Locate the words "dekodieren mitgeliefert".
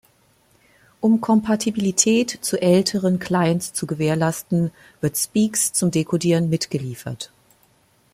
5.91-7.31